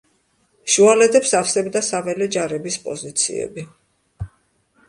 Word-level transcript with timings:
შუალედებს 0.75 1.33
ავსებდა 1.41 1.83
საველე 1.89 2.29
ჯარების 2.37 2.79
პოზიციები. 2.87 3.67